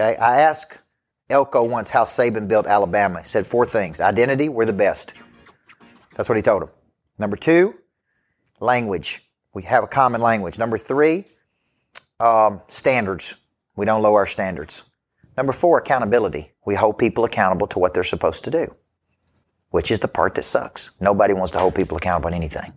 Okay, 0.00 0.16
I 0.16 0.40
asked 0.40 0.78
Elko 1.28 1.62
once 1.62 1.90
how 1.90 2.04
Saban 2.04 2.48
built 2.48 2.66
Alabama. 2.66 3.18
He 3.18 3.26
said 3.26 3.46
four 3.46 3.66
things 3.66 4.00
identity, 4.00 4.48
we're 4.48 4.64
the 4.64 4.72
best. 4.72 5.12
That's 6.16 6.26
what 6.26 6.36
he 6.36 6.42
told 6.42 6.62
him. 6.62 6.70
Number 7.18 7.36
two, 7.36 7.74
language. 8.60 9.30
We 9.52 9.62
have 9.64 9.84
a 9.84 9.86
common 9.86 10.22
language. 10.22 10.58
Number 10.58 10.78
three, 10.78 11.26
um, 12.18 12.62
standards. 12.68 13.34
We 13.76 13.84
don't 13.84 14.00
lower 14.00 14.20
our 14.20 14.26
standards. 14.26 14.84
Number 15.36 15.52
four, 15.52 15.78
accountability. 15.78 16.50
We 16.64 16.74
hold 16.74 16.96
people 16.96 17.24
accountable 17.24 17.66
to 17.66 17.78
what 17.78 17.92
they're 17.92 18.02
supposed 18.02 18.44
to 18.44 18.50
do, 18.50 18.74
which 19.68 19.90
is 19.90 20.00
the 20.00 20.08
part 20.08 20.34
that 20.36 20.44
sucks. 20.44 20.90
Nobody 20.98 21.34
wants 21.34 21.52
to 21.52 21.58
hold 21.58 21.74
people 21.74 21.98
accountable 21.98 22.28
on 22.28 22.34
anything. 22.34 22.72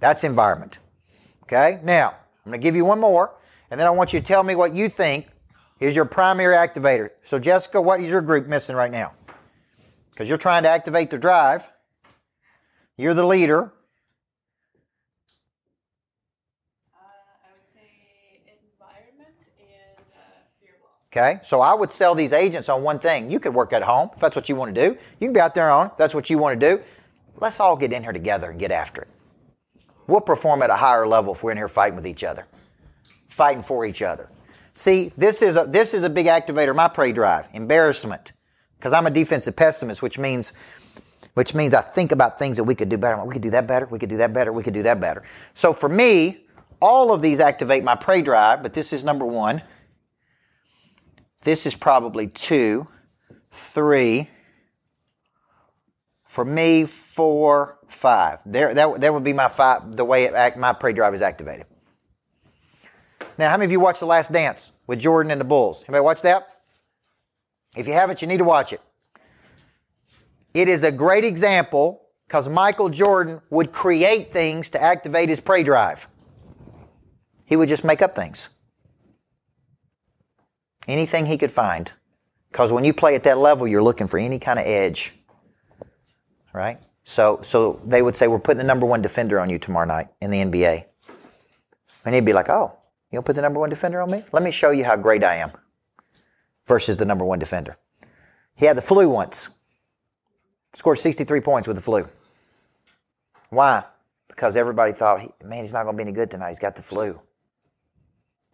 That's 0.00 0.24
environment. 0.24 0.78
Okay? 1.42 1.80
Now, 1.82 2.08
I'm 2.46 2.50
going 2.50 2.60
to 2.60 2.64
give 2.64 2.76
you 2.76 2.86
one 2.86 2.98
more, 2.98 3.34
and 3.70 3.78
then 3.78 3.86
I 3.86 3.90
want 3.90 4.14
you 4.14 4.20
to 4.20 4.26
tell 4.26 4.42
me 4.42 4.54
what 4.54 4.74
you 4.74 4.88
think 4.88 5.26
is 5.80 5.94
your 5.94 6.04
primary 6.04 6.56
activator. 6.56 7.10
So, 7.22 7.38
Jessica, 7.38 7.80
what 7.80 8.00
is 8.00 8.10
your 8.10 8.22
group 8.22 8.46
missing 8.46 8.76
right 8.76 8.90
now? 8.90 9.12
Because 10.10 10.28
you're 10.28 10.38
trying 10.38 10.64
to 10.64 10.68
activate 10.68 11.10
the 11.10 11.18
drive. 11.18 11.68
You're 12.96 13.14
the 13.14 13.26
leader. 13.26 13.72
Okay, 21.10 21.40
so 21.42 21.62
I 21.62 21.74
would 21.74 21.90
sell 21.90 22.14
these 22.14 22.34
agents 22.34 22.68
on 22.68 22.82
one 22.82 22.98
thing. 22.98 23.30
You 23.30 23.40
could 23.40 23.54
work 23.54 23.72
at 23.72 23.82
home 23.82 24.10
if 24.14 24.20
that's 24.20 24.36
what 24.36 24.48
you 24.48 24.56
want 24.56 24.74
to 24.74 24.88
do. 24.88 24.96
You 25.18 25.26
can 25.28 25.32
be 25.32 25.40
out 25.40 25.54
there 25.54 25.70
on 25.70 25.86
if 25.86 25.96
that's 25.96 26.14
what 26.14 26.28
you 26.28 26.36
want 26.36 26.60
to 26.60 26.76
do. 26.76 26.82
Let's 27.40 27.60
all 27.60 27.76
get 27.76 27.94
in 27.94 28.02
here 28.02 28.12
together 28.12 28.50
and 28.50 28.60
get 28.60 28.70
after 28.70 29.02
it. 29.02 29.08
We'll 30.06 30.20
perform 30.20 30.62
at 30.62 30.70
a 30.70 30.76
higher 30.76 31.06
level 31.06 31.32
if 31.32 31.42
we're 31.42 31.52
in 31.52 31.56
here 31.56 31.68
fighting 31.68 31.96
with 31.96 32.06
each 32.06 32.24
other, 32.24 32.46
fighting 33.30 33.62
for 33.62 33.86
each 33.86 34.02
other. 34.02 34.28
See, 34.78 35.12
this 35.16 35.42
is 35.42 35.56
a 35.56 35.64
this 35.64 35.92
is 35.92 36.04
a 36.04 36.08
big 36.08 36.26
activator. 36.26 36.72
My 36.72 36.86
prey 36.86 37.10
drive, 37.10 37.48
embarrassment, 37.52 38.32
because 38.78 38.92
I'm 38.92 39.08
a 39.08 39.10
defensive 39.10 39.56
pessimist, 39.56 40.02
which 40.02 40.18
means 40.18 40.52
which 41.34 41.52
means 41.52 41.74
I 41.74 41.80
think 41.80 42.12
about 42.12 42.38
things 42.38 42.56
that 42.58 42.62
we 42.62 42.76
could 42.76 42.88
do 42.88 42.96
better. 42.96 43.20
we 43.24 43.32
could 43.32 43.42
do 43.42 43.50
that 43.50 43.66
better. 43.66 43.86
We 43.86 43.98
could 43.98 44.08
do 44.08 44.18
that 44.18 44.32
better. 44.32 44.52
We 44.52 44.62
could 44.62 44.74
do 44.74 44.84
that 44.84 45.00
better. 45.00 45.24
So 45.52 45.72
for 45.72 45.88
me, 45.88 46.46
all 46.80 47.12
of 47.12 47.22
these 47.22 47.40
activate 47.40 47.82
my 47.82 47.96
prey 47.96 48.22
drive, 48.22 48.62
but 48.62 48.72
this 48.72 48.92
is 48.92 49.02
number 49.02 49.26
one. 49.26 49.62
This 51.42 51.66
is 51.66 51.74
probably 51.74 52.28
two, 52.28 52.86
three. 53.50 54.30
For 56.24 56.44
me, 56.44 56.84
four, 56.84 57.80
five. 57.88 58.38
There, 58.46 58.72
that, 58.74 59.00
that 59.00 59.12
would 59.12 59.24
be 59.24 59.32
my 59.32 59.48
five. 59.48 59.96
The 59.96 60.04
way 60.04 60.28
act, 60.28 60.56
my 60.56 60.72
prey 60.72 60.92
drive 60.92 61.14
is 61.14 61.22
activated. 61.22 61.66
Now, 63.38 63.50
how 63.50 63.56
many 63.56 63.66
of 63.66 63.72
you 63.72 63.80
watched 63.80 64.00
The 64.00 64.06
Last 64.06 64.32
Dance 64.32 64.72
with 64.86 64.98
Jordan 64.98 65.30
and 65.30 65.40
the 65.40 65.44
Bulls? 65.44 65.84
Anybody 65.84 66.02
watch 66.02 66.22
that? 66.22 66.60
If 67.76 67.86
you 67.86 67.92
haven't, 67.92 68.20
you 68.20 68.28
need 68.28 68.38
to 68.38 68.44
watch 68.44 68.72
it. 68.72 68.80
It 70.52 70.68
is 70.68 70.82
a 70.82 70.90
great 70.90 71.24
example 71.24 72.02
because 72.26 72.48
Michael 72.48 72.88
Jordan 72.88 73.40
would 73.50 73.72
create 73.72 74.32
things 74.32 74.70
to 74.70 74.82
activate 74.82 75.28
his 75.28 75.38
prey 75.38 75.62
drive. 75.62 76.08
He 77.44 77.56
would 77.56 77.68
just 77.68 77.84
make 77.84 78.02
up 78.02 78.14
things 78.14 78.48
anything 80.88 81.26
he 81.26 81.38
could 81.38 81.52
find. 81.52 81.92
Because 82.50 82.72
when 82.72 82.84
you 82.84 82.94
play 82.94 83.14
at 83.14 83.22
that 83.24 83.38
level, 83.38 83.68
you're 83.68 83.82
looking 83.82 84.06
for 84.06 84.18
any 84.18 84.38
kind 84.38 84.58
of 84.58 84.66
edge. 84.66 85.14
Right? 86.52 86.80
So, 87.04 87.40
so 87.42 87.78
they 87.84 88.02
would 88.02 88.16
say, 88.16 88.26
We're 88.26 88.38
putting 88.38 88.58
the 88.58 88.64
number 88.64 88.86
one 88.86 89.02
defender 89.02 89.38
on 89.38 89.50
you 89.50 89.58
tomorrow 89.58 89.86
night 89.86 90.08
in 90.20 90.30
the 90.30 90.38
NBA. 90.38 90.84
And 92.04 92.14
he'd 92.14 92.24
be 92.24 92.32
like, 92.32 92.48
Oh, 92.48 92.77
you'll 93.10 93.22
put 93.22 93.36
the 93.36 93.42
number 93.42 93.60
one 93.60 93.70
defender 93.70 94.00
on 94.00 94.10
me? 94.10 94.24
Let 94.32 94.42
me 94.42 94.50
show 94.50 94.70
you 94.70 94.84
how 94.84 94.96
great 94.96 95.24
I 95.24 95.36
am 95.36 95.52
versus 96.66 96.96
the 96.96 97.04
number 97.04 97.24
one 97.24 97.38
defender. 97.38 97.76
He 98.54 98.66
had 98.66 98.76
the 98.76 98.82
flu 98.82 99.08
once, 99.08 99.48
scored 100.74 100.98
63 100.98 101.40
points 101.40 101.68
with 101.68 101.76
the 101.76 101.82
flu. 101.82 102.08
Why? 103.50 103.84
Because 104.28 104.56
everybody 104.56 104.92
thought, 104.92 105.42
man, 105.44 105.60
he's 105.60 105.72
not 105.72 105.84
going 105.84 105.96
to 105.96 106.04
be 106.04 106.08
any 106.08 106.12
good 106.12 106.30
tonight. 106.30 106.48
He's 106.48 106.58
got 106.58 106.76
the 106.76 106.82
flu. 106.82 107.20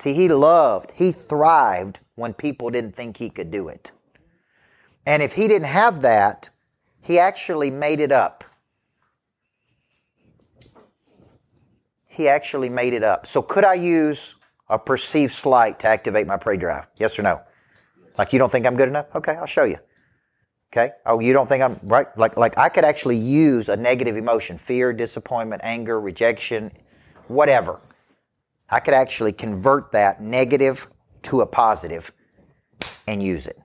See, 0.00 0.12
he 0.12 0.28
loved, 0.28 0.92
he 0.92 1.12
thrived 1.12 2.00
when 2.16 2.34
people 2.34 2.70
didn't 2.70 2.94
think 2.94 3.16
he 3.16 3.30
could 3.30 3.50
do 3.50 3.68
it. 3.68 3.92
And 5.06 5.22
if 5.22 5.32
he 5.32 5.48
didn't 5.48 5.66
have 5.66 6.00
that, 6.02 6.50
he 7.00 7.18
actually 7.18 7.70
made 7.70 8.00
it 8.00 8.12
up. 8.12 8.44
He 12.06 12.28
actually 12.28 12.68
made 12.68 12.92
it 12.92 13.02
up. 13.02 13.26
So 13.26 13.42
could 13.42 13.64
I 13.64 13.74
use 13.74 14.36
a 14.74 14.78
perceived 14.78 15.32
slight 15.32 15.78
to 15.80 15.86
activate 15.86 16.26
my 16.26 16.36
prey 16.36 16.56
drive? 16.56 16.86
Yes 16.96 17.18
or 17.18 17.22
no? 17.22 17.40
Like 18.18 18.32
you 18.32 18.38
don't 18.38 18.50
think 18.50 18.66
I'm 18.66 18.76
good 18.76 18.88
enough? 18.88 19.06
Okay, 19.14 19.32
I'll 19.32 19.46
show 19.46 19.64
you. 19.64 19.78
Okay? 20.72 20.92
Oh, 21.06 21.20
you 21.20 21.32
don't 21.32 21.48
think 21.48 21.62
I'm 21.62 21.78
right? 21.84 22.06
Like 22.18 22.36
like 22.36 22.58
I 22.58 22.68
could 22.68 22.84
actually 22.84 23.16
use 23.16 23.68
a 23.68 23.76
negative 23.76 24.16
emotion, 24.16 24.58
fear, 24.58 24.92
disappointment, 24.92 25.62
anger, 25.64 26.00
rejection, 26.00 26.72
whatever. 27.28 27.80
I 28.68 28.80
could 28.80 28.94
actually 28.94 29.32
convert 29.32 29.92
that 29.92 30.20
negative 30.20 30.88
to 31.22 31.42
a 31.42 31.46
positive 31.46 32.12
and 33.06 33.22
use 33.22 33.46
it. 33.46 33.58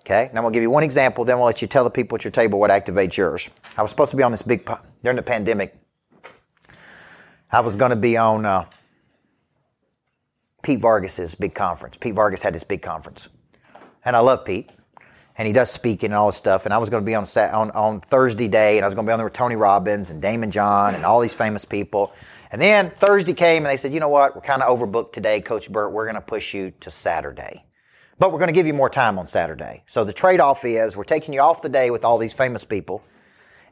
Okay, 0.00 0.30
now 0.32 0.40
I'm 0.40 0.44
gonna 0.44 0.52
give 0.52 0.62
you 0.62 0.70
one 0.70 0.82
example, 0.82 1.24
then 1.24 1.38
we'll 1.38 1.46
let 1.46 1.62
you 1.62 1.68
tell 1.68 1.84
the 1.84 1.90
people 1.90 2.16
at 2.16 2.24
your 2.24 2.30
table 2.30 2.58
what 2.58 2.70
activates 2.70 3.16
yours. 3.16 3.48
I 3.76 3.82
was 3.82 3.90
supposed 3.90 4.10
to 4.10 4.16
be 4.16 4.22
on 4.22 4.32
this 4.32 4.42
big, 4.42 4.68
during 5.02 5.16
the 5.16 5.22
pandemic, 5.22 5.74
I 7.50 7.60
was 7.60 7.76
gonna 7.76 7.96
be 7.96 8.16
on 8.16 8.44
uh, 8.44 8.66
Pete 10.64 10.80
Vargas's 10.80 11.34
big 11.34 11.54
conference. 11.54 11.98
Pete 11.98 12.14
Vargas 12.14 12.40
had 12.40 12.54
this 12.54 12.64
big 12.64 12.80
conference. 12.80 13.28
And 14.02 14.16
I 14.16 14.20
love 14.20 14.46
Pete. 14.46 14.70
And 15.36 15.46
he 15.46 15.52
does 15.52 15.70
speaking 15.70 16.06
and 16.06 16.14
all 16.14 16.28
this 16.28 16.36
stuff. 16.36 16.64
And 16.64 16.72
I 16.72 16.78
was 16.78 16.88
going 16.88 17.02
to 17.02 17.06
be 17.06 17.14
on, 17.14 17.26
on, 17.36 17.70
on 17.72 18.00
Thursday 18.00 18.48
day, 18.48 18.78
and 18.78 18.84
I 18.84 18.88
was 18.88 18.94
going 18.94 19.04
to 19.04 19.10
be 19.10 19.12
on 19.12 19.18
there 19.18 19.26
with 19.26 19.34
Tony 19.34 19.56
Robbins 19.56 20.08
and 20.08 20.22
Daymond 20.22 20.50
John 20.50 20.94
and 20.94 21.04
all 21.04 21.20
these 21.20 21.34
famous 21.34 21.66
people. 21.66 22.12
And 22.50 22.62
then 22.62 22.90
Thursday 22.98 23.34
came 23.34 23.64
and 23.64 23.66
they 23.66 23.76
said, 23.76 23.92
you 23.92 24.00
know 24.00 24.08
what, 24.08 24.34
we're 24.34 24.40
kind 24.40 24.62
of 24.62 24.78
overbooked 24.78 25.12
today, 25.12 25.42
Coach 25.42 25.70
Burt. 25.70 25.92
We're 25.92 26.06
going 26.06 26.14
to 26.14 26.22
push 26.22 26.54
you 26.54 26.72
to 26.80 26.90
Saturday. 26.90 27.64
But 28.18 28.32
we're 28.32 28.38
going 28.38 28.48
to 28.48 28.54
give 28.54 28.66
you 28.66 28.72
more 28.72 28.88
time 28.88 29.18
on 29.18 29.26
Saturday. 29.26 29.82
So 29.86 30.02
the 30.02 30.14
trade 30.14 30.40
off 30.40 30.64
is 30.64 30.96
we're 30.96 31.04
taking 31.04 31.34
you 31.34 31.40
off 31.40 31.60
the 31.60 31.68
day 31.68 31.90
with 31.90 32.06
all 32.06 32.16
these 32.16 32.32
famous 32.32 32.64
people, 32.64 33.04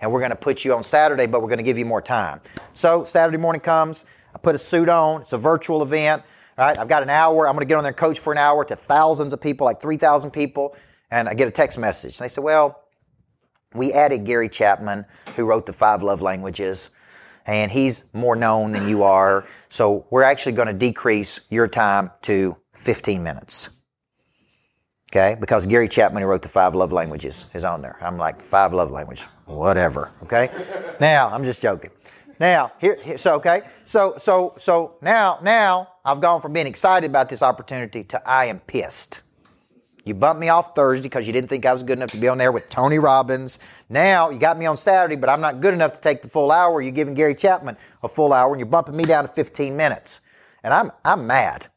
and 0.02 0.12
we're 0.12 0.20
going 0.20 0.31
to 0.31 0.36
put 0.36 0.62
you 0.62 0.75
on 0.75 0.84
Saturday, 0.84 1.25
but 1.25 1.41
we're 1.41 1.48
going 1.48 1.58
to 1.58 1.64
give 1.64 1.78
you 1.78 1.86
more 1.86 2.02
time. 2.02 2.42
So 2.75 3.04
Saturday 3.04 3.38
morning 3.38 3.60
comes, 3.62 4.04
I 4.34 4.38
put 4.38 4.54
a 4.54 4.58
suit 4.58 4.91
on, 4.91 5.22
it's 5.22 5.32
a 5.32 5.38
virtual 5.38 5.81
event. 5.82 6.22
I've 6.62 6.89
got 6.89 7.03
an 7.03 7.11
hour. 7.11 7.49
I'm 7.49 7.55
going 7.55 7.67
to 7.67 7.69
get 7.69 7.77
on 7.77 7.84
there 7.84 7.91
and 7.91 7.97
coach 7.97 8.19
for 8.19 8.33
an 8.33 8.39
hour 8.39 8.65
to 8.65 8.77
thousands 8.77 9.33
of 9.33 9.41
people, 9.41 9.65
like 9.65 9.81
3,000 9.81 10.31
people, 10.31 10.77
and 11.11 11.28
I 11.28 11.34
get 11.34 11.49
a 11.49 11.50
text 11.50 11.78
message. 11.78 12.19
And 12.19 12.25
they 12.25 12.28
say, 12.28 12.41
well, 12.41 12.83
we 13.75 13.93
added 13.93 14.25
Gary 14.25 14.49
Chapman, 14.49 15.05
who 15.37 15.45
wrote 15.45 15.67
the 15.67 15.73
five 15.73 16.03
love 16.03 16.21
languages 16.21 16.91
and 17.47 17.71
he's 17.71 18.05
more 18.12 18.37
known 18.37 18.71
than 18.71 18.89
you 18.89 19.03
are. 19.03 19.45
So 19.69 20.06
we're 20.11 20.23
actually 20.23 20.53
going 20.53 20.69
to 20.69 20.75
decrease 20.75 21.41
your 21.50 21.69
time 21.69 22.11
to 22.23 22.56
15 22.75 23.23
minutes. 23.23 23.71
Okay? 25.11 25.37
Because 25.39 25.67
Gary 25.67 25.89
Chapman, 25.89 26.23
who 26.23 26.29
wrote 26.29 26.43
the 26.43 26.49
five 26.49 26.75
love 26.75 26.93
languages, 26.93 27.49
is 27.55 27.65
on 27.65 27.83
there. 27.83 27.99
I'm 28.00 28.17
like, 28.17 28.41
five 28.41 28.73
love 28.73 28.91
language, 28.91 29.23
whatever. 29.47 30.11
Okay? 30.23 30.50
now, 31.00 31.29
I'm 31.31 31.44
just 31.44 31.61
joking. 31.61 31.91
Now, 32.41 32.73
here, 32.81 32.97
here, 33.03 33.19
so 33.19 33.37
okay, 33.37 33.62
so 33.84 34.15
so 34.19 34.55
so 34.59 34.97
now 35.00 35.39
now 35.43 35.91
I've 36.04 36.20
gone 36.20 36.40
from 36.40 36.52
being 36.52 36.66
excited 36.66 37.08
about 37.08 37.28
this 37.28 37.42
opportunity 37.42 38.02
to 38.04 38.28
I 38.28 38.46
am 38.46 38.60
pissed. 38.60 39.20
You 40.04 40.14
bumped 40.14 40.40
me 40.40 40.48
off 40.48 40.74
Thursday 40.74 41.04
because 41.04 41.28
you 41.28 41.32
didn't 41.32 41.48
think 41.48 41.64
I 41.64 41.72
was 41.72 41.84
good 41.84 41.98
enough 41.98 42.10
to 42.10 42.16
be 42.16 42.26
on 42.26 42.38
there 42.38 42.50
with 42.50 42.68
Tony 42.68 42.98
Robbins. 42.98 43.60
Now 43.88 44.30
you 44.30 44.38
got 44.38 44.58
me 44.58 44.66
on 44.66 44.76
Saturday, 44.76 45.14
but 45.14 45.30
I'm 45.30 45.40
not 45.40 45.60
good 45.60 45.74
enough 45.74 45.94
to 45.94 46.00
take 46.00 46.22
the 46.22 46.28
full 46.28 46.50
hour. 46.50 46.80
You're 46.80 46.90
giving 46.90 47.14
Gary 47.14 47.36
Chapman 47.36 47.76
a 48.02 48.08
full 48.08 48.32
hour 48.32 48.50
and 48.52 48.58
you're 48.58 48.66
bumping 48.66 48.96
me 48.96 49.04
down 49.04 49.24
to 49.24 49.28
15 49.28 49.76
minutes. 49.76 50.20
And 50.64 50.74
I'm, 50.74 50.90
I'm 51.04 51.26
mad. 51.26 51.68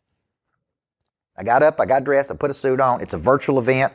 I 1.37 1.43
got 1.43 1.61
up, 1.61 1.79
I 1.79 1.85
got 1.85 2.03
dressed, 2.03 2.31
I 2.31 2.35
put 2.35 2.49
a 2.49 2.53
suit 2.53 2.79
on. 2.79 3.01
It's 3.01 3.13
a 3.13 3.17
virtual 3.17 3.59
event. 3.59 3.93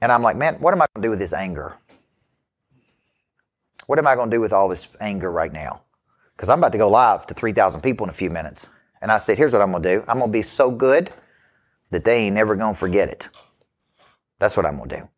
And 0.00 0.10
I'm 0.10 0.22
like, 0.22 0.36
man, 0.36 0.56
what 0.56 0.74
am 0.74 0.82
I 0.82 0.86
going 0.94 1.02
to 1.02 1.06
do 1.06 1.10
with 1.10 1.18
this 1.20 1.32
anger? 1.32 1.76
What 3.86 3.98
am 3.98 4.06
I 4.06 4.16
going 4.16 4.30
to 4.30 4.36
do 4.36 4.40
with 4.40 4.52
all 4.52 4.68
this 4.68 4.88
anger 5.00 5.30
right 5.30 5.52
now? 5.52 5.82
Because 6.34 6.48
I'm 6.48 6.58
about 6.58 6.72
to 6.72 6.78
go 6.78 6.88
live 6.88 7.26
to 7.26 7.34
3,000 7.34 7.80
people 7.82 8.04
in 8.04 8.10
a 8.10 8.14
few 8.14 8.30
minutes. 8.30 8.68
And 9.02 9.10
I 9.10 9.16
said, 9.16 9.38
here's 9.38 9.52
what 9.52 9.62
I'm 9.62 9.70
going 9.70 9.82
to 9.82 9.96
do 9.96 10.04
I'm 10.08 10.18
going 10.18 10.30
to 10.30 10.32
be 10.32 10.42
so 10.42 10.70
good 10.70 11.12
that 11.90 12.04
they 12.04 12.26
ain't 12.26 12.34
never 12.34 12.54
going 12.54 12.74
to 12.74 12.78
forget 12.78 13.08
it. 13.08 13.28
That's 14.38 14.56
what 14.56 14.66
I'm 14.66 14.76
going 14.76 14.88
to 14.90 14.96
do. 14.98 15.08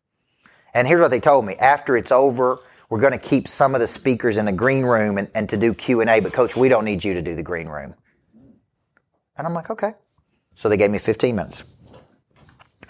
And 0.73 0.87
here's 0.87 0.99
what 0.99 1.11
they 1.11 1.19
told 1.19 1.45
me. 1.45 1.55
After 1.55 1.95
it's 1.95 2.11
over, 2.11 2.59
we're 2.89 2.99
going 2.99 3.13
to 3.13 3.19
keep 3.19 3.47
some 3.47 3.75
of 3.75 3.81
the 3.81 3.87
speakers 3.87 4.37
in 4.37 4.45
the 4.45 4.51
green 4.51 4.83
room 4.83 5.17
and, 5.17 5.29
and 5.35 5.47
to 5.49 5.57
do 5.57 5.73
Q&A, 5.73 6.19
but 6.19 6.33
coach, 6.33 6.55
we 6.55 6.67
don't 6.67 6.85
need 6.85 7.03
you 7.03 7.13
to 7.13 7.21
do 7.21 7.35
the 7.35 7.43
green 7.43 7.67
room. 7.67 7.93
And 9.37 9.47
I'm 9.47 9.53
like, 9.53 9.69
okay. 9.69 9.93
So 10.55 10.69
they 10.69 10.77
gave 10.77 10.91
me 10.91 10.99
15 10.99 11.35
minutes. 11.35 11.63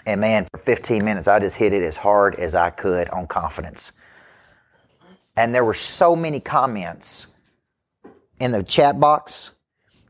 And 0.06 0.20
man, 0.20 0.46
for 0.50 0.58
15 0.58 1.04
minutes, 1.04 1.28
I 1.28 1.40
just 1.40 1.56
hit 1.56 1.72
it 1.72 1.82
as 1.82 1.96
hard 1.96 2.34
as 2.34 2.54
I 2.54 2.70
could 2.70 3.08
on 3.10 3.26
confidence. 3.26 3.92
And 5.36 5.54
there 5.54 5.64
were 5.64 5.74
so 5.74 6.14
many 6.14 6.40
comments 6.40 7.28
in 8.38 8.52
the 8.52 8.62
chat 8.62 9.00
box. 9.00 9.52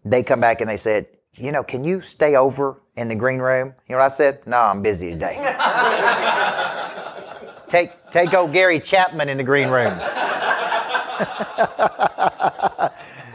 They 0.05 0.23
come 0.23 0.41
back 0.41 0.61
and 0.61 0.69
they 0.69 0.77
said, 0.77 1.07
you 1.35 1.51
know, 1.51 1.63
can 1.63 1.85
you 1.85 2.01
stay 2.01 2.37
over 2.37 2.81
in 2.97 3.09
the 3.09 3.15
green 3.15 3.41
room? 3.41 3.75
You 3.89 3.95
know 3.95 3.99
what 3.99 4.07
I 4.07 4.09
said? 4.09 4.47
No, 4.47 4.59
I'm 4.59 4.83
busy 4.83 5.11
today. 5.11 5.37
take 7.69 7.93
take 8.11 8.33
old 8.35 8.53
Gary 8.53 8.79
Chapman 8.79 9.29
in 9.29 9.37
the 9.37 9.45
green 9.45 9.69
room. 9.69 9.95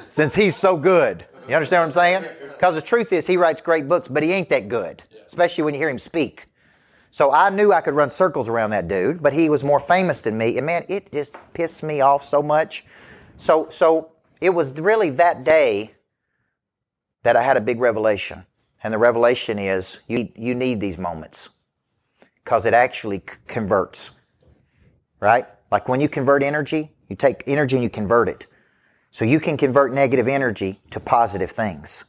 Since 0.10 0.36
he's 0.36 0.56
so 0.56 0.78
good. 0.78 1.26
You 1.48 1.56
understand 1.56 1.82
what 1.82 1.88
I'm 1.88 1.92
saying? 1.92 2.26
Because 2.50 2.76
the 2.76 2.82
truth 2.82 3.12
is, 3.12 3.26
he 3.26 3.38
writes 3.38 3.62
great 3.62 3.88
books, 3.88 4.08
but 4.08 4.24
he 4.24 4.32
ain't 4.32 4.50
that 4.50 4.70
good, 4.70 5.04
especially 5.26 5.64
when 5.64 5.74
you 5.74 5.80
hear 5.80 5.90
him 5.90 6.00
speak. 6.00 6.46
So 7.12 7.32
I 7.32 7.50
knew 7.50 7.74
I 7.74 7.82
could 7.82 7.96
run 7.96 8.12
circles 8.12 8.50
around 8.50 8.70
that 8.70 8.88
dude, 8.88 9.22
but 9.22 9.34
he 9.34 9.50
was 9.50 9.64
more 9.64 9.80
famous 9.80 10.22
than 10.22 10.38
me. 10.38 10.58
And 10.58 10.66
man, 10.66 10.86
it 10.88 11.12
just 11.12 11.38
pissed 11.54 11.82
me 11.82 12.02
off 12.02 12.24
so 12.24 12.44
much. 12.44 12.86
So, 13.38 13.68
so 13.70 14.12
it 14.42 14.52
was 14.52 14.80
really 14.80 15.10
that 15.12 15.44
day 15.44 15.96
that 17.24 17.36
I 17.36 17.42
had 17.42 17.58
a 17.58 17.62
big 17.62 17.80
revelation. 17.80 18.46
And 18.84 18.94
the 18.94 18.98
revelation 18.98 19.60
is 19.60 20.00
you, 20.08 20.30
you 20.36 20.56
need 20.56 20.80
these 20.80 20.98
moments 20.98 21.50
because 22.44 22.66
it 22.66 22.74
actually 22.74 23.18
c- 23.20 23.38
converts, 23.48 24.12
right? 25.20 25.46
Like 25.72 25.90
when 25.90 26.00
you 26.00 26.08
convert 26.08 26.44
energy, 26.44 26.92
you 27.10 27.16
take 27.16 27.44
energy 27.48 27.76
and 27.76 27.84
you 27.84 27.90
convert 27.90 28.30
it. 28.30 28.48
So 29.12 29.26
you 29.26 29.40
can 29.40 29.58
convert 29.58 29.92
negative 29.92 30.28
energy 30.28 30.80
to 30.92 31.00
positive 31.00 31.52
things 31.52 32.06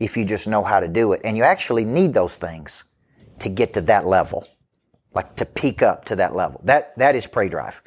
if 0.00 0.16
you 0.16 0.24
just 0.24 0.48
know 0.48 0.62
how 0.62 0.80
to 0.80 0.88
do 0.88 1.12
it. 1.12 1.20
And 1.24 1.36
you 1.36 1.42
actually 1.42 1.84
need 1.84 2.14
those 2.14 2.36
things 2.36 2.84
to 3.40 3.48
get 3.48 3.72
to 3.74 3.80
that 3.82 4.06
level, 4.06 4.46
like 5.14 5.36
to 5.36 5.44
peak 5.44 5.82
up 5.82 6.04
to 6.06 6.16
that 6.16 6.34
level. 6.34 6.60
That 6.64 6.96
that 6.98 7.16
is 7.16 7.26
prey 7.26 7.48
drive. 7.48 7.82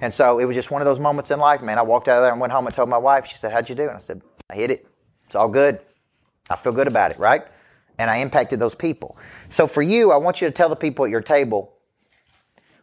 And 0.00 0.12
so 0.12 0.38
it 0.38 0.44
was 0.44 0.54
just 0.54 0.70
one 0.70 0.80
of 0.82 0.86
those 0.86 0.98
moments 0.98 1.30
in 1.30 1.38
life, 1.38 1.62
man. 1.62 1.78
I 1.78 1.82
walked 1.82 2.08
out 2.08 2.18
of 2.18 2.22
there 2.22 2.32
and 2.32 2.40
went 2.40 2.52
home 2.52 2.66
and 2.66 2.74
told 2.74 2.88
my 2.88 2.98
wife. 2.98 3.26
She 3.26 3.36
said, 3.36 3.52
"How'd 3.52 3.68
you 3.68 3.74
do?" 3.74 3.84
And 3.84 3.92
I 3.92 3.98
said, 3.98 4.22
"I 4.50 4.54
hit 4.54 4.70
it. 4.70 4.86
It's 5.26 5.34
all 5.34 5.48
good. 5.48 5.80
I 6.50 6.56
feel 6.56 6.72
good 6.72 6.88
about 6.88 7.10
it, 7.10 7.18
right?" 7.18 7.46
And 7.98 8.10
I 8.10 8.16
impacted 8.16 8.58
those 8.58 8.74
people. 8.74 9.16
So 9.48 9.66
for 9.66 9.82
you, 9.82 10.10
I 10.10 10.16
want 10.16 10.40
you 10.40 10.48
to 10.48 10.52
tell 10.52 10.68
the 10.68 10.76
people 10.76 11.04
at 11.04 11.10
your 11.10 11.20
table, 11.20 11.74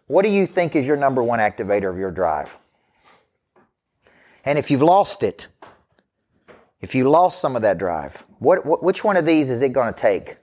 what 0.08 0.24
do 0.24 0.31
you 0.31 0.46
think 0.46 0.75
is 0.75 0.86
your 0.86 0.98
number 0.98 1.22
one 1.22 1.40
activator 1.40 1.90
of 1.90 1.98
your 1.98 2.12
drive? 2.12 2.56
And 4.46 4.58
if 4.58 4.72
you've 4.72 4.81
lost 4.81 5.24
it, 5.24 5.48
if 6.81 6.96
you 6.96 7.10
lost 7.10 7.40
some 7.40 7.56
of 7.56 7.62
that 7.62 7.78
drive, 7.78 8.24
what, 8.40 8.66
what 8.66 8.84
which 8.84 9.04
one 9.04 9.18
of 9.18 9.25
these 9.25 9.50
is 9.50 9.62
it 9.62 9.69
going 9.72 9.94
to 9.94 10.00
take 10.00 10.38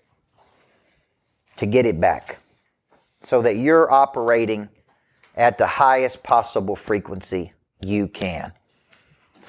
to 1.56 1.67
get 1.67 1.85
it 1.85 2.00
back 2.00 2.38
so 3.23 3.43
that 3.43 3.56
you're 3.56 3.91
operating 3.91 4.69
at 5.37 5.59
the 5.59 5.67
highest 5.67 6.23
possible 6.23 6.76
frequency 6.76 7.53
you 7.85 8.06
can 8.06 8.53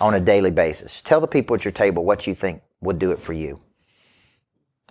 on 0.02 0.16
a 0.16 0.20
daily 0.20 0.52
basis. 0.52 1.02
Tell 1.02 1.22
the 1.22 1.28
people 1.28 1.56
at 1.56 1.64
your 1.64 1.72
table 1.72 2.04
what 2.04 2.26
you 2.26 2.34
think 2.34 2.62
would 2.82 3.00
do 3.00 3.12
it 3.12 3.22
for 3.22 3.34
you. 3.34 3.60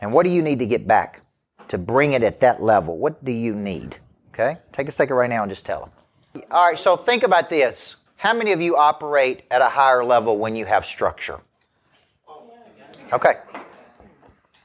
And 0.01 0.13
what 0.13 0.25
do 0.25 0.31
you 0.31 0.43
need 0.43 0.59
to 0.61 0.67
get 0.67 0.87
back 0.87 1.23
to 1.69 1.79
bring 1.79 2.13
it 2.13 2.23
at 2.23 2.41
that 2.41 2.63
level? 2.63 2.97
What 2.97 3.25
do 3.25 3.33
you 3.33 3.55
need? 3.55 3.97
Okay? 4.33 4.59
Take 4.73 4.89
a 4.89 4.93
second 4.93 5.17
right 5.17 5.31
now 5.31 5.43
and 5.43 5.51
just 5.51 5.67
tell 5.67 5.81
them. 5.81 6.45
All 6.51 6.69
right, 6.69 6.79
so 6.79 6.97
think 6.97 7.23
about 7.23 7.51
this. 7.51 7.97
How 8.17 8.33
many 8.33 8.53
of 8.53 8.61
you 8.61 8.77
operate 8.77 9.43
at 9.51 9.63
a 9.63 9.69
higher 9.69 10.05
level 10.05 10.39
when 10.39 10.57
you 10.57 10.65
have 10.67 10.85
structure? 10.85 11.41
Okay. 13.13 13.39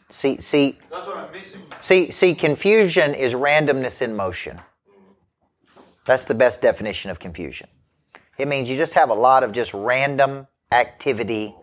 See, 0.09 0.39
see. 0.41 0.77
That's 0.91 1.07
what 1.07 1.17
I'm 1.17 1.31
missing. 1.31 1.61
See, 1.81 2.11
see, 2.11 2.35
confusion 2.35 3.15
is 3.15 3.33
randomness 3.33 4.01
in 4.01 4.15
motion. 4.15 4.61
That's 6.05 6.25
the 6.25 6.35
best 6.35 6.61
definition 6.61 7.09
of 7.09 7.19
confusion. 7.19 7.67
It 8.37 8.47
means 8.47 8.69
you 8.69 8.77
just 8.77 8.93
have 8.95 9.09
a 9.09 9.13
lot 9.13 9.43
of 9.43 9.53
just 9.53 9.73
random 9.73 10.47
activity 10.71 11.55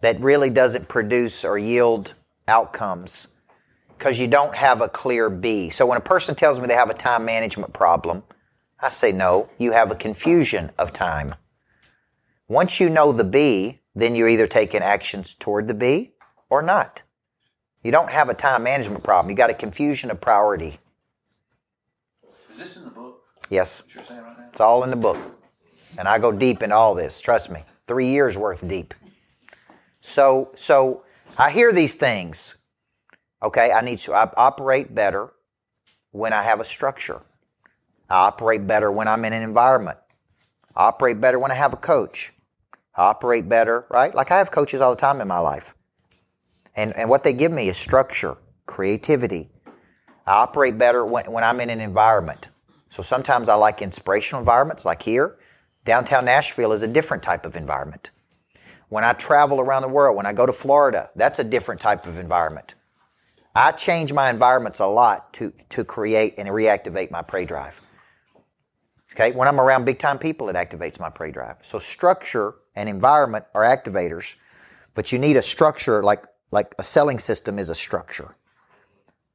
that 0.00 0.20
really 0.20 0.50
doesn't 0.50 0.88
produce 0.88 1.44
or 1.44 1.58
yield 1.58 2.14
outcomes 2.46 3.26
because 3.96 4.18
you 4.18 4.28
don't 4.28 4.54
have 4.54 4.80
a 4.80 4.88
clear 4.88 5.28
B. 5.28 5.70
So 5.70 5.84
when 5.86 5.98
a 5.98 6.02
person 6.02 6.34
tells 6.34 6.60
me 6.60 6.66
they 6.66 6.74
have 6.74 6.90
a 6.90 6.94
time 6.94 7.24
management 7.24 7.72
problem, 7.72 8.22
I 8.80 8.90
say, 8.90 9.10
no, 9.10 9.48
you 9.58 9.72
have 9.72 9.90
a 9.90 9.96
confusion 9.96 10.70
of 10.78 10.92
time. 10.92 11.34
Once 12.46 12.78
you 12.78 12.88
know 12.88 13.10
the 13.12 13.24
B, 13.24 13.80
then 13.94 14.14
you're 14.14 14.28
either 14.28 14.46
taking 14.46 14.82
actions 14.82 15.34
toward 15.34 15.66
the 15.66 15.74
B 15.74 16.12
or 16.48 16.62
not. 16.62 17.02
You 17.82 17.90
don't 17.90 18.10
have 18.10 18.28
a 18.28 18.34
time 18.34 18.62
management 18.62 19.02
problem. 19.02 19.30
You 19.30 19.36
got 19.36 19.50
a 19.50 19.54
confusion 19.54 20.10
of 20.10 20.20
priority. 20.20 20.78
Is 22.52 22.58
this 22.58 22.76
in 22.76 22.84
the 22.84 22.90
book? 22.90 23.22
Yes, 23.50 23.82
What 23.82 23.94
you're 23.94 24.04
saying 24.04 24.22
right 24.22 24.38
now? 24.38 24.44
it's 24.50 24.60
all 24.60 24.84
in 24.84 24.90
the 24.90 24.96
book. 24.96 25.18
And 25.98 26.06
I 26.06 26.18
go 26.18 26.30
deep 26.30 26.62
into 26.62 26.76
all 26.76 26.94
this. 26.94 27.20
Trust 27.20 27.50
me. 27.50 27.64
Three 27.86 28.08
years 28.10 28.36
worth 28.36 28.66
deep. 28.66 28.94
So, 30.08 30.50
so 30.54 31.02
I 31.36 31.50
hear 31.50 31.70
these 31.70 31.94
things. 31.94 32.56
Okay, 33.42 33.70
I 33.70 33.82
need 33.82 33.98
to 33.98 34.14
I 34.14 34.30
operate 34.38 34.94
better 34.94 35.30
when 36.12 36.32
I 36.32 36.42
have 36.42 36.60
a 36.60 36.64
structure. 36.64 37.20
I 38.08 38.26
operate 38.26 38.66
better 38.66 38.90
when 38.90 39.06
I'm 39.06 39.26
in 39.26 39.34
an 39.34 39.42
environment. 39.42 39.98
I 40.74 40.86
operate 40.86 41.20
better 41.20 41.38
when 41.38 41.50
I 41.50 41.56
have 41.56 41.74
a 41.74 41.76
coach. 41.76 42.32
I 42.96 43.02
operate 43.02 43.50
better, 43.50 43.84
right? 43.90 44.14
Like 44.14 44.30
I 44.30 44.38
have 44.38 44.50
coaches 44.50 44.80
all 44.80 44.90
the 44.90 45.00
time 45.00 45.20
in 45.20 45.28
my 45.28 45.40
life. 45.40 45.74
And, 46.74 46.96
and 46.96 47.10
what 47.10 47.22
they 47.22 47.34
give 47.34 47.52
me 47.52 47.68
is 47.68 47.76
structure, 47.76 48.38
creativity. 48.64 49.50
I 50.26 50.32
operate 50.32 50.78
better 50.78 51.04
when, 51.04 51.30
when 51.30 51.44
I'm 51.44 51.60
in 51.60 51.68
an 51.68 51.80
environment. 51.80 52.48
So 52.88 53.02
sometimes 53.02 53.50
I 53.50 53.54
like 53.56 53.82
inspirational 53.82 54.40
environments, 54.40 54.86
like 54.86 55.02
here. 55.02 55.36
Downtown 55.84 56.24
Nashville 56.24 56.72
is 56.72 56.82
a 56.82 56.88
different 56.88 57.22
type 57.22 57.44
of 57.44 57.56
environment. 57.56 58.10
When 58.88 59.04
I 59.04 59.12
travel 59.12 59.60
around 59.60 59.82
the 59.82 59.88
world, 59.88 60.16
when 60.16 60.26
I 60.26 60.32
go 60.32 60.46
to 60.46 60.52
Florida, 60.52 61.10
that's 61.14 61.38
a 61.38 61.44
different 61.44 61.80
type 61.80 62.06
of 62.06 62.16
environment. 62.16 62.74
I 63.54 63.72
change 63.72 64.12
my 64.12 64.30
environments 64.30 64.80
a 64.80 64.86
lot 64.86 65.32
to, 65.34 65.52
to 65.70 65.84
create 65.84 66.34
and 66.38 66.48
reactivate 66.48 67.10
my 67.10 67.22
prey 67.22 67.44
drive. 67.44 67.80
Okay, 69.12 69.32
when 69.32 69.48
I'm 69.48 69.60
around 69.60 69.84
big 69.84 69.98
time 69.98 70.18
people, 70.18 70.48
it 70.48 70.56
activates 70.56 71.00
my 71.00 71.10
prey 71.10 71.32
drive. 71.32 71.56
So 71.62 71.78
structure 71.78 72.54
and 72.76 72.88
environment 72.88 73.44
are 73.54 73.62
activators, 73.62 74.36
but 74.94 75.12
you 75.12 75.18
need 75.18 75.36
a 75.36 75.42
structure 75.42 76.02
like 76.02 76.24
like 76.50 76.74
a 76.78 76.82
selling 76.82 77.18
system 77.18 77.58
is 77.58 77.68
a 77.68 77.74
structure. 77.74 78.34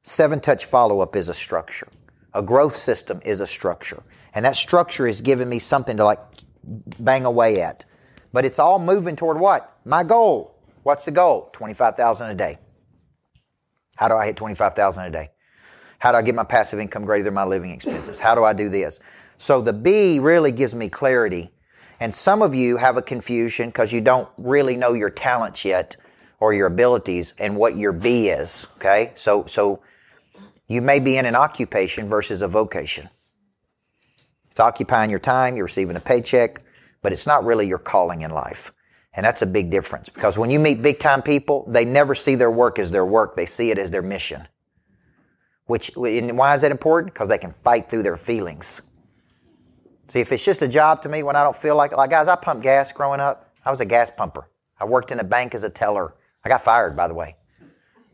Seven 0.02 0.40
touch 0.40 0.64
follow 0.66 1.00
up 1.00 1.16
is 1.16 1.28
a 1.28 1.34
structure. 1.34 1.88
A 2.34 2.42
growth 2.42 2.76
system 2.76 3.20
is 3.24 3.40
a 3.40 3.46
structure. 3.46 4.02
And 4.34 4.44
that 4.44 4.56
structure 4.56 5.06
is 5.06 5.20
giving 5.20 5.48
me 5.48 5.58
something 5.58 5.96
to 5.96 6.04
like 6.04 6.18
bang 6.98 7.24
away 7.24 7.60
at. 7.60 7.84
But 8.34 8.44
it's 8.44 8.58
all 8.58 8.80
moving 8.80 9.14
toward 9.14 9.38
what? 9.38 9.78
My 9.84 10.02
goal. 10.02 10.56
What's 10.82 11.04
the 11.04 11.12
goal? 11.12 11.50
25,000 11.52 12.30
a 12.30 12.34
day. 12.34 12.58
How 13.94 14.08
do 14.08 14.14
I 14.14 14.26
hit 14.26 14.36
25,000 14.36 15.04
a 15.04 15.10
day? 15.10 15.30
How 16.00 16.10
do 16.10 16.18
I 16.18 16.22
get 16.22 16.34
my 16.34 16.42
passive 16.42 16.80
income 16.80 17.04
greater 17.04 17.22
than 17.22 17.32
my 17.32 17.44
living 17.44 17.70
expenses? 17.70 18.18
How 18.18 18.34
do 18.34 18.42
I 18.42 18.52
do 18.52 18.68
this? 18.68 18.98
So 19.38 19.60
the 19.60 19.72
B 19.72 20.18
really 20.18 20.50
gives 20.50 20.74
me 20.74 20.88
clarity. 20.88 21.52
And 22.00 22.12
some 22.12 22.42
of 22.42 22.56
you 22.56 22.76
have 22.76 22.96
a 22.96 23.02
confusion 23.02 23.68
because 23.68 23.92
you 23.92 24.00
don't 24.00 24.28
really 24.36 24.76
know 24.76 24.94
your 24.94 25.10
talents 25.10 25.64
yet 25.64 25.96
or 26.40 26.52
your 26.52 26.66
abilities 26.66 27.34
and 27.38 27.56
what 27.56 27.76
your 27.76 27.92
B 27.92 28.30
is. 28.30 28.66
Okay? 28.78 29.12
So 29.14 29.46
so 29.46 29.80
you 30.66 30.82
may 30.82 30.98
be 30.98 31.18
in 31.18 31.24
an 31.24 31.36
occupation 31.36 32.08
versus 32.08 32.42
a 32.42 32.48
vocation. 32.48 33.08
It's 34.50 34.58
occupying 34.58 35.08
your 35.08 35.20
time, 35.20 35.54
you're 35.54 35.66
receiving 35.66 35.94
a 35.94 36.00
paycheck, 36.00 36.63
but 37.04 37.12
it's 37.12 37.26
not 37.26 37.44
really 37.44 37.68
your 37.68 37.78
calling 37.78 38.22
in 38.22 38.30
life. 38.30 38.72
And 39.12 39.26
that's 39.26 39.42
a 39.42 39.46
big 39.46 39.70
difference 39.70 40.08
because 40.08 40.38
when 40.38 40.50
you 40.50 40.58
meet 40.58 40.80
big 40.80 40.98
time 40.98 41.20
people, 41.20 41.66
they 41.68 41.84
never 41.84 42.14
see 42.14 42.34
their 42.34 42.50
work 42.50 42.78
as 42.78 42.90
their 42.90 43.04
work, 43.04 43.36
they 43.36 43.44
see 43.44 43.70
it 43.70 43.76
as 43.76 43.90
their 43.90 44.00
mission. 44.00 44.48
Which, 45.66 45.90
why 45.94 46.54
is 46.54 46.62
that 46.62 46.70
important? 46.70 47.12
Because 47.12 47.28
they 47.28 47.36
can 47.36 47.50
fight 47.50 47.90
through 47.90 48.04
their 48.04 48.16
feelings. 48.16 48.80
See, 50.08 50.20
if 50.20 50.32
it's 50.32 50.42
just 50.42 50.62
a 50.62 50.68
job 50.68 51.02
to 51.02 51.10
me 51.10 51.22
when 51.22 51.36
I 51.36 51.44
don't 51.44 51.54
feel 51.54 51.76
like, 51.76 51.94
like 51.94 52.08
guys, 52.08 52.26
I 52.26 52.36
pumped 52.36 52.62
gas 52.62 52.90
growing 52.90 53.20
up. 53.20 53.52
I 53.66 53.70
was 53.70 53.82
a 53.82 53.84
gas 53.84 54.10
pumper. 54.10 54.48
I 54.80 54.86
worked 54.86 55.12
in 55.12 55.20
a 55.20 55.24
bank 55.24 55.54
as 55.54 55.62
a 55.62 55.70
teller. 55.70 56.14
I 56.42 56.48
got 56.48 56.62
fired, 56.62 56.96
by 56.96 57.06
the 57.06 57.14
way. 57.14 57.36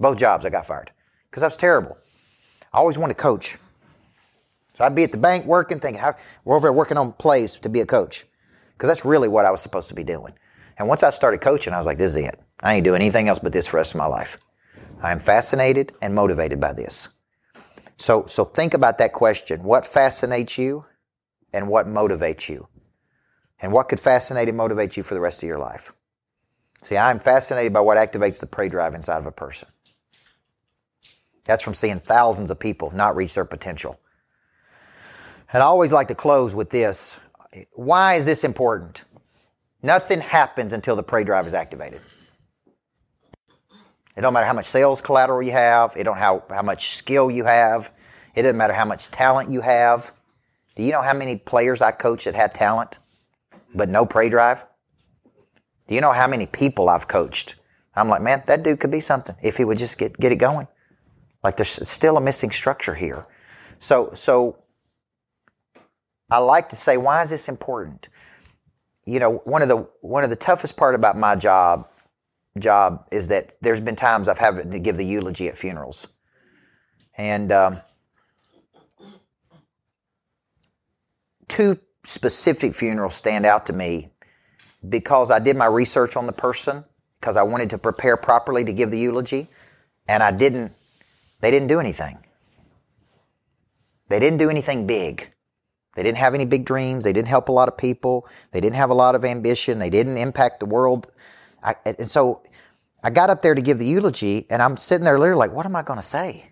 Both 0.01 0.19
jobs 0.19 0.45
I 0.45 0.51
got 0.51 0.67
fired 0.67 0.91
because 1.31 1.45
I 1.45 1.47
was 1.47 1.57
terrible. 1.57 1.97
I 2.73 2.79
always 2.79 2.99
wanted 2.99 3.17
to 3.17 3.23
coach. 3.23 3.57
So 4.75 4.83
I'd 4.83 4.97
be 4.97 5.05
at 5.05 5.13
the 5.13 5.19
bank 5.19 5.47
working, 5.47 5.79
thinking, 5.79 6.01
how, 6.01 6.17
we're 6.45 6.57
over 6.57 6.67
there 6.67 6.73
working 6.73 6.97
on 6.97 7.13
plays 7.13 7.55
to 7.55 7.69
be 7.69 7.83
a 7.83 7.87
coach. 7.87 8.27
Because 8.81 8.89
that's 8.89 9.05
really 9.05 9.29
what 9.29 9.45
I 9.45 9.51
was 9.51 9.61
supposed 9.61 9.89
to 9.89 9.95
be 9.95 10.05
doing. 10.05 10.33
And 10.79 10.89
once 10.89 11.03
I 11.03 11.11
started 11.11 11.43
coaching, 11.43 11.75
I 11.75 11.77
was 11.77 11.87
like, 11.87 11.99
this 11.99 12.13
is 12.13 12.17
it. 12.17 12.41
I 12.61 12.73
ain't 12.73 12.85
doing 12.85 13.03
anything 13.03 13.29
else 13.29 13.39
but 13.39 13.53
this 13.53 13.67
for 13.67 13.73
the 13.73 13.77
rest 13.77 13.93
of 13.93 13.99
my 13.99 14.07
life. 14.07 14.39
I 15.03 15.13
am 15.13 15.19
fascinated 15.19 15.93
and 16.01 16.15
motivated 16.15 16.61
by 16.61 16.73
this. 16.73 17.11
So, 17.99 18.25
so 18.25 18.43
think 18.43 18.73
about 18.73 18.97
that 18.97 19.13
question. 19.13 19.65
What 19.65 19.85
fascinates 19.85 20.57
you 20.57 20.87
and 21.53 21.69
what 21.69 21.89
motivates 21.89 22.49
you? 22.49 22.69
And 23.61 23.71
what 23.71 23.91
could 23.91 24.01
fascinate 24.01 24.49
and 24.49 24.57
motivate 24.57 24.97
you 24.97 25.03
for 25.03 25.13
the 25.13 25.21
rest 25.21 25.43
of 25.43 25.47
your 25.47 25.59
life? 25.59 25.93
See, 26.83 26.97
I'm 26.97 27.19
fascinated 27.19 27.75
by 27.75 27.83
what 27.83 27.99
activates 27.99 28.41
the 28.41 28.47
prey 28.47 28.71
drive 28.71 28.95
inside 28.95 29.19
of 29.19 29.27
a 29.27 29.31
person. 29.31 29.69
That's 31.45 31.63
from 31.63 31.75
seeing 31.75 32.01
thousands 32.01 32.51
of 32.51 32.59
people 32.59 32.93
not 32.95 33.15
reach 33.15 33.35
their 33.35 33.45
potential. 33.45 34.01
And 35.53 35.63
I 35.63 35.67
always 35.67 35.93
like 35.93 36.09
to 36.09 36.15
close 36.15 36.55
with 36.55 36.71
this. 36.71 37.21
Why 37.73 38.15
is 38.15 38.27
this 38.27 38.45
important? 38.45 39.03
Nothing 39.83 40.21
happens 40.21 40.73
until 40.73 40.95
the 40.95 41.03
prey 41.03 41.25
drive 41.25 41.47
is 41.47 41.55
activated. 41.55 42.01
It 44.17 44.21
don't 44.23 44.33
matter 44.33 44.47
how 44.47 44.53
much 44.53 44.67
sales 44.67 45.01
collateral 45.01 45.43
you 45.43 45.53
have. 45.53 45.95
It 45.97 46.05
don't 46.05 46.19
how 46.19 46.43
how 46.51 46.63
much 46.63 46.97
skill 46.97 47.31
you 47.31 47.45
have. 47.45 47.93
It 48.35 48.43
doesn't 48.43 48.57
matter 48.57 48.73
how 48.73 48.85
much 48.85 49.11
talent 49.11 49.51
you 49.51 49.61
have. 49.61 50.13
Do 50.77 50.83
you 50.83 50.93
know 50.93 51.03
how 51.03 51.15
many 51.15 51.37
players 51.37 51.83
I 51.83 51.91
coached 51.91 52.27
that 52.27 52.35
had 52.35 52.55
talent, 52.55 52.99
but 53.75 53.89
no 53.89 54.05
prey 54.05 54.29
drive? 54.29 54.65
Do 55.89 55.95
you 55.95 56.01
know 56.01 56.13
how 56.13 56.29
many 56.29 56.47
people 56.47 56.89
I've 56.89 57.09
coached? 57.09 57.57
I'm 57.95 58.09
like, 58.09 58.23
man, 58.23 58.43
that 58.47 58.63
dude 58.63 58.79
could 58.79 58.91
be 58.91 59.01
something 59.01 59.35
if 59.43 59.57
he 59.57 59.65
would 59.65 59.79
just 59.79 59.99
get 59.99 60.17
get 60.19 60.33
it 60.33 60.37
going. 60.37 60.69
Like 61.43 61.57
there's 61.57 61.89
still 61.89 62.17
a 62.17 62.21
missing 62.21 62.51
structure 62.51 62.95
here. 62.95 63.27
So 63.79 64.11
so 64.13 64.59
I 66.31 66.39
like 66.39 66.69
to 66.69 66.77
say, 66.77 66.97
why 66.97 67.23
is 67.23 67.31
this 67.31 67.49
important? 67.49 68.09
You 69.05 69.19
know, 69.19 69.43
one 69.45 69.63
of 69.63 69.69
the 69.69 69.89
one 70.01 70.25
of 70.25 70.31
the 70.31 70.37
toughest 70.37 70.77
part 70.77 70.95
about 70.95 71.17
my 71.17 71.35
job 71.35 71.89
job 72.59 73.07
is 73.11 73.29
that 73.29 73.55
there's 73.61 73.81
been 73.81 73.97
times 73.97 74.29
I've 74.29 74.39
had 74.39 74.71
to 74.71 74.79
give 74.79 74.97
the 74.97 75.05
eulogy 75.05 75.49
at 75.49 75.59
funerals, 75.59 76.07
and 77.17 77.51
um, 77.51 77.81
two 81.49 81.79
specific 82.05 82.75
funerals 82.75 83.15
stand 83.15 83.47
out 83.47 83.67
to 83.67 83.73
me 83.73 84.11
because 84.89 85.31
I 85.31 85.39
did 85.39 85.57
my 85.57 85.67
research 85.67 86.17
on 86.17 86.27
the 86.27 86.33
person 86.33 86.85
because 87.21 87.37
I 87.37 87.43
wanted 87.43 87.71
to 87.71 87.79
prepare 87.79 88.17
properly 88.17 88.65
to 88.65 88.73
give 88.73 88.91
the 88.91 88.99
eulogy, 88.99 89.49
and 90.07 90.23
I 90.23 90.31
didn't. 90.31 90.73
They 91.41 91.51
didn't 91.51 91.69
do 91.69 91.81
anything. 91.81 92.19
They 94.09 94.21
didn't 94.21 94.39
do 94.39 94.51
anything 94.51 94.87
big. 94.87 95.33
They 95.97 96.03
didn't 96.03 96.19
have 96.19 96.35
any 96.35 96.45
big 96.45 96.65
dreams. 96.65 97.05
They 97.05 97.13
didn't 97.13 97.29
help 97.29 97.49
a 97.49 97.53
lot 97.53 97.69
of 97.69 97.77
people. 97.77 98.29
They 98.53 98.61
didn't 98.61 98.77
have 98.77 98.91
a 98.91 98.95
lot 98.95 99.15
of 99.15 99.25
ambition. 99.25 99.79
They 99.79 99.91
didn't 99.91 100.19
impact 100.19 100.61
the 100.61 100.67
world. 100.67 101.13
I, 101.63 101.75
and 101.85 102.11
so 102.11 102.43
I 103.03 103.11
got 103.11 103.31
up 103.31 103.43
there 103.43 103.55
to 103.55 103.63
give 103.63 103.79
the 103.79 103.87
eulogy, 103.87 104.47
and 104.51 104.63
I'm 104.63 104.77
sitting 104.77 105.05
there 105.05 105.19
literally 105.19 105.39
like, 105.39 105.53
what 105.53 105.67
am 105.67 105.75
I 105.77 105.83
going 105.83 105.99
to 105.99 106.07
say? 106.07 106.51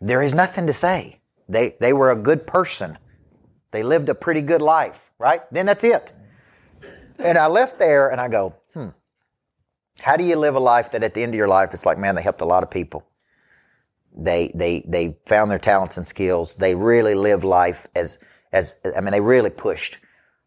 There 0.00 0.22
is 0.22 0.32
nothing 0.32 0.66
to 0.68 0.72
say. 0.72 1.20
They, 1.48 1.76
they 1.80 1.92
were 1.92 2.10
a 2.10 2.16
good 2.16 2.46
person. 2.46 2.98
They 3.70 3.82
lived 3.82 4.08
a 4.08 4.14
pretty 4.14 4.42
good 4.42 4.62
life, 4.62 5.10
right? 5.18 5.42
Then 5.52 5.66
that's 5.66 5.84
it. 5.84 6.12
And 7.18 7.36
I 7.36 7.46
left 7.46 7.78
there 7.78 8.10
and 8.10 8.20
I 8.20 8.28
go, 8.28 8.54
hmm, 8.74 8.88
how 10.00 10.16
do 10.16 10.24
you 10.24 10.36
live 10.36 10.54
a 10.54 10.60
life 10.60 10.92
that 10.92 11.02
at 11.02 11.14
the 11.14 11.22
end 11.22 11.34
of 11.34 11.36
your 11.36 11.48
life, 11.48 11.74
it's 11.74 11.84
like, 11.84 11.98
man, 11.98 12.14
they 12.14 12.22
helped 12.22 12.40
a 12.40 12.46
lot 12.46 12.62
of 12.62 12.70
people. 12.70 13.07
They, 14.16 14.50
they, 14.54 14.84
they 14.86 15.16
found 15.26 15.50
their 15.50 15.58
talents 15.58 15.96
and 15.96 16.06
skills. 16.06 16.54
They 16.54 16.74
really 16.74 17.14
lived 17.14 17.44
life 17.44 17.86
as, 17.94 18.18
as, 18.52 18.76
I 18.96 19.00
mean, 19.00 19.12
they 19.12 19.20
really 19.20 19.50
pushed 19.50 19.98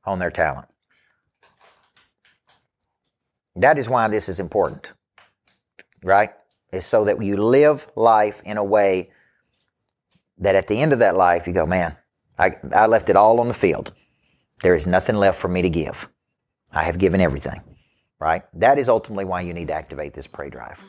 on 0.06 0.20
their 0.20 0.32
talent. 0.32 0.68
That 3.56 3.78
is 3.78 3.90
why 3.90 4.08
this 4.08 4.30
is 4.30 4.40
important, 4.40 4.94
right? 6.04 6.32
Is 6.72 6.86
so 6.86 7.06
that 7.06 7.22
you 7.22 7.38
live 7.38 7.88
life 7.96 8.42
in 8.46 8.58
a 8.58 8.64
way 8.64 9.12
that 10.38 10.56
at 10.56 10.68
the 10.68 10.82
end 10.82 10.94
of 10.94 11.00
that 11.00 11.16
life, 11.16 11.48
you 11.48 11.54
go, 11.54 11.66
man, 11.66 11.96
I, 12.40 12.54
I 12.74 12.88
left 12.88 13.10
it 13.10 13.16
all 13.16 13.40
on 13.40 13.48
the 13.48 13.54
field. 13.54 13.94
There 14.62 14.76
is 14.76 14.88
nothing 14.88 15.16
left 15.16 15.40
for 15.40 15.48
me 15.48 15.62
to 15.62 15.70
give. 15.70 16.08
I 16.72 16.84
have 16.84 16.98
given 16.98 17.20
everything, 17.20 17.62
right? 18.20 18.44
That 18.54 18.80
is 18.80 18.88
ultimately 18.88 19.26
why 19.26 19.42
you 19.42 19.54
need 19.54 19.68
to 19.68 19.74
activate 19.74 20.14
this 20.14 20.28
prey 20.28 20.50
drive. 20.50 20.80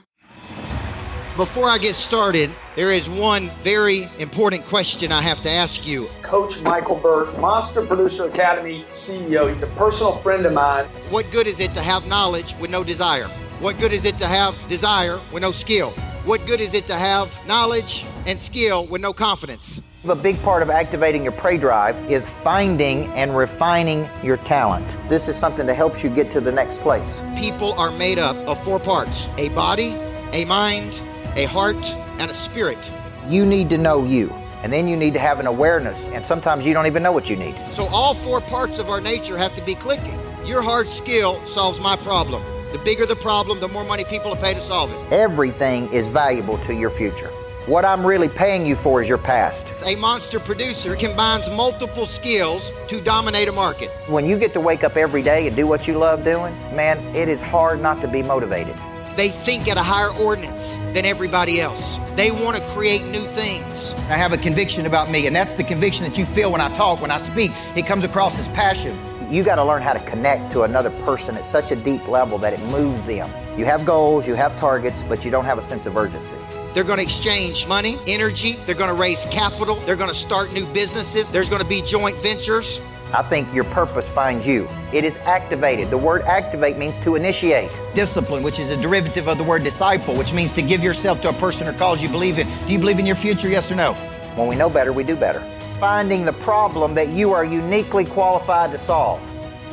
Before 1.37 1.71
I 1.71 1.79
get 1.79 1.95
started, 1.95 2.51
there 2.77 2.93
is 2.93 3.09
one 3.09 3.51
very 3.63 4.11
important 4.19 4.67
question 4.67 5.11
I 5.11 5.23
have 5.23 5.41
to 5.43 5.51
ask 5.51 5.87
you. 5.87 6.11
Coach 6.21 6.57
Micheal 6.57 7.01
Burt, 7.01 7.39
Monster 7.41 7.87
Producer 7.87 8.29
Academy 8.29 8.85
CEO. 8.91 9.49
He's 9.49 9.63
a 9.63 9.69
personal 9.69 10.13
friend 10.13 10.45
of 10.45 10.53
mine. 10.53 10.85
What 11.09 11.31
good 11.31 11.47
is 11.47 11.59
it 11.59 11.73
to 11.73 11.81
have 11.81 12.07
knowledge 12.07 12.55
with 12.59 12.71
no 12.71 12.85
desire? 12.85 13.29
What 13.61 13.79
good 13.79 13.95
is 13.95 14.05
it 14.05 14.19
to 14.19 14.27
have 14.27 14.55
desire 14.69 15.23
with 15.33 15.41
no 15.41 15.53
skill? 15.53 15.93
What 16.27 16.45
good 16.45 16.61
is 16.61 16.75
it 16.75 16.87
to 16.89 16.97
have 16.97 17.35
knowledge 17.47 18.05
and 18.27 18.39
skill 18.39 18.87
with 18.87 19.01
no 19.01 19.15
confidence? 19.15 19.81
A 20.07 20.15
big 20.15 20.39
part 20.43 20.63
of 20.63 20.69
activating 20.69 21.23
your 21.23 21.33
prey 21.33 21.57
drive 21.57 21.97
is 22.11 22.27
finding 22.43 23.07
and 23.13 23.35
refining 23.35 24.07
your 24.23 24.37
talent. 24.37 24.99
This 25.09 25.29
is 25.29 25.37
something 25.37 25.65
that 25.65 25.77
helps 25.77 26.05
you 26.05 26.11
get 26.11 26.31
to 26.33 26.43
the 26.43 26.53
next 26.53 26.83
place. 26.83 27.23
People 27.39 27.73
are 27.81 27.91
made 27.91 28.19
up 28.19 28.37
of 28.47 28.63
four 28.63 28.79
parts 28.79 29.31
a 29.39 29.49
body, 29.51 29.97
a 30.35 30.45
mind, 30.45 31.01
a 31.37 31.45
heart, 31.45 31.95
and 32.19 32.31
a 32.31 32.35
spirit. 32.35 32.93
You 33.27 33.47
need 33.47 33.71
to 33.71 33.79
know 33.79 34.05
you. 34.05 34.31
And 34.63 34.73
then 34.73 34.87
you 34.87 34.97
need 34.97 35.15
to 35.15 35.21
have 35.21 35.41
an 35.41 35.47
awareness, 35.47 36.07
and 36.09 36.25
sometimes 36.25 36.65
you 36.65 36.73
don't 36.73 36.87
even 36.87 37.03
know 37.03 37.11
what 37.11 37.29
you 37.29 37.37
need. 37.37 37.57
So, 37.73 37.87
all 37.87 38.15
four 38.15 38.41
parts 38.41 38.79
of 38.79 38.91
our 38.91 39.01
nature 39.01 39.37
have 39.37 39.55
to 39.57 39.63
be 39.63 39.75
clicking. 39.75 40.19
Your 40.45 40.63
hard 40.63 40.89
skill 40.89 41.45
solves 41.47 41.81
my 41.81 41.97
problem. 41.97 42.45
The 42.73 42.79
bigger 42.79 43.05
the 43.05 43.17
problem, 43.17 43.59
the 43.61 43.69
more 43.69 43.85
money 43.85 44.05
people 44.05 44.31
will 44.31 44.37
pay 44.37 44.55
to 44.55 44.61
solve 44.61 44.93
it. 44.93 45.13
Everything 45.13 45.93
is 45.93 46.07
valuable 46.07 46.59
to 46.59 46.75
your 46.75 46.91
future. 46.91 47.31
What 47.67 47.85
I'm 47.85 48.05
really 48.05 48.29
paying 48.29 48.67
you 48.67 48.75
for 48.75 49.03
is 49.03 49.09
your 49.09 49.19
past. 49.19 49.73
A 49.85 49.95
monster 49.97 50.41
producer 50.41 50.97
combines 50.97 51.49
multiple 51.49 52.07
skills 52.07 52.73
to 52.89 53.01
dominate 53.01 53.49
a 53.49 53.53
market. 53.53 53.91
When 54.09 54.27
you 54.27 54.37
get 54.37 54.53
to 54.55 54.61
wake 54.61 54.85
up 54.85 54.97
every 54.97 55.23
day 55.23 55.47
and 55.47 55.55
do 55.55 55.67
what 55.67 55.87
you 55.87 55.97
love 55.97 56.25
doing, 56.25 56.55
man, 56.75 56.99
it 57.15 57.29
is 57.29 57.41
hard 57.41 57.81
not 57.81 58.01
to 58.01 58.09
be 58.09 58.23
motivated. 58.23 58.77
They 59.17 59.29
think 59.29 59.69
at 59.69 59.77
a 59.77 59.83
higher 59.83 60.11
ordinance 60.11 60.77
than 60.95 61.05
everybody 61.05 61.61
else. 61.61 61.99
They 62.15 62.31
want 62.31 62.57
to 62.57 62.63
create 62.69 63.05
new 63.05 63.21
things. 63.21 63.93
I 64.09 64.17
have 64.17 64.33
a 64.33 64.39
conviction 64.39 64.87
about 64.87 65.11
me, 65.11 65.27
and 65.27 65.37
that's 65.37 65.53
the 65.53 65.65
conviction 65.65 66.05
that 66.05 66.17
you 66.17 66.25
feel 66.25 66.51
when 66.51 66.63
I 66.63 66.73
talk, 66.75 67.03
when 67.03 67.11
I 67.11 67.19
speak. 67.19 67.51
It 67.77 67.87
comes 67.87 68.05
across 68.05 68.39
as 68.39 68.49
passion. 68.49 68.99
You 69.31 69.45
got 69.45 69.57
to 69.57 69.65
learn 69.65 69.83
how 69.83 69.93
to 69.93 70.01
connect 70.01 70.53
to 70.53 70.63
another 70.63 70.91
person 71.05 71.37
at 71.37 71.45
such 71.45 71.71
a 71.73 71.77
deep 71.77 72.07
level 72.09 72.39
that 72.39 72.55
it 72.55 72.61
moves 72.71 73.03
them. 73.03 73.31
You 73.59 73.67
have 73.67 73.85
goals, 73.85 74.27
you 74.27 74.35
have 74.35 74.57
targets, 74.57 75.03
but 75.03 75.25
you 75.25 75.31
don't 75.31 75.45
have 75.45 75.59
a 75.59 75.63
sense 75.63 75.87
of 75.87 75.97
urgency. 75.97 76.39
They're 76.73 76.85
going 76.85 76.99
to 76.99 77.03
exchange 77.03 77.69
money, 77.69 77.99
energy, 78.07 78.55
they're 78.65 78.75
going 78.75 78.89
to 78.89 78.99
raise 78.99 79.27
capital, 79.27 79.77
they're 79.81 79.97
going 79.97 80.09
to 80.09 80.15
start 80.15 80.55
new 80.55 80.65
businesses, 80.67 81.29
there's 81.29 81.51
going 81.51 81.61
to 81.61 81.69
be 81.69 81.83
joint 81.83 82.17
ventures. 82.19 82.81
I 83.15 83.21
think 83.23 83.53
your 83.53 83.65
purpose 83.65 84.09
finds 84.09 84.49
you. 84.49 84.67
It 84.93 85.05
is 85.05 85.19
activated. 85.19 85.91
The 85.91 85.99
word 85.99 86.23
activate 86.23 86.79
means 86.79 86.97
to 86.99 87.15
initiate. 87.15 87.71
Discipline, 87.95 88.43
which 88.43 88.59
is 88.59 88.71
a 88.71 88.77
derivative 88.77 89.29
of 89.29 89.37
the 89.37 89.45
word 89.45 89.63
disciple, 89.63 90.15
which 90.15 90.33
means 90.33 90.51
to 90.53 90.63
give 90.63 90.83
yourself 90.83 91.21
to 91.23 91.29
a 91.29 91.33
person 91.35 91.69
or 91.69 91.75
cause 91.75 92.03
you 92.03 92.09
believe 92.09 92.39
in. 92.39 92.49
Do 92.67 92.73
you 92.73 92.79
believe 92.79 92.99
in 92.99 93.05
your 93.05 93.17
future, 93.17 93.51
yes 93.51 93.71
or 93.71 93.75
no? 93.75 93.93
When 94.35 94.49
we 94.49 94.57
know 94.57 94.71
better, 94.71 94.95
we 94.95 95.05
do 95.05 95.15
better. 95.15 95.41
Finding 95.79 96.25
the 96.25 96.33
problem 96.33 96.95
that 96.95 97.09
you 97.09 97.33
are 97.33 97.45
uniquely 97.45 98.07
qualified 98.07 98.73
to 98.73 98.79
solve, 98.79 99.21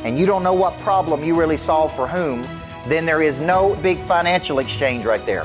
and 0.04 0.18
you 0.18 0.26
don't 0.26 0.42
know 0.42 0.52
what 0.52 0.76
problem 0.78 1.24
you 1.24 1.34
really 1.34 1.56
solve 1.56 1.94
for 1.96 2.06
whom, 2.06 2.42
then 2.88 3.06
there 3.06 3.22
is 3.22 3.40
no 3.40 3.74
big 3.76 3.98
financial 4.00 4.58
exchange 4.58 5.06
right 5.06 5.24
there. 5.24 5.44